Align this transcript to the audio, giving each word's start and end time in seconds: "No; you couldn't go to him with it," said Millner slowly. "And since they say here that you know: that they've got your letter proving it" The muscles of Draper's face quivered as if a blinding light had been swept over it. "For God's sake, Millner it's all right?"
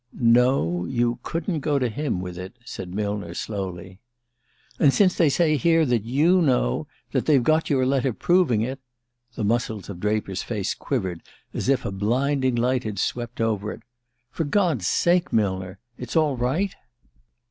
"No; 0.19 0.85
you 0.85 1.19
couldn't 1.21 1.59
go 1.59 1.77
to 1.77 1.87
him 1.87 2.21
with 2.21 2.35
it," 2.35 2.53
said 2.65 2.91
Millner 2.91 3.35
slowly. 3.35 3.99
"And 4.79 4.91
since 4.91 5.13
they 5.13 5.29
say 5.29 5.57
here 5.57 5.85
that 5.85 6.05
you 6.05 6.41
know: 6.41 6.87
that 7.11 7.27
they've 7.27 7.43
got 7.43 7.69
your 7.69 7.85
letter 7.85 8.11
proving 8.11 8.61
it" 8.63 8.79
The 9.35 9.43
muscles 9.43 9.89
of 9.91 9.99
Draper's 9.99 10.41
face 10.41 10.73
quivered 10.73 11.21
as 11.53 11.69
if 11.69 11.85
a 11.85 11.91
blinding 11.91 12.55
light 12.55 12.83
had 12.83 12.93
been 12.95 13.03
swept 13.03 13.39
over 13.39 13.71
it. 13.71 13.83
"For 14.31 14.43
God's 14.43 14.87
sake, 14.87 15.31
Millner 15.31 15.77
it's 15.99 16.15
all 16.15 16.35
right?" 16.35 16.73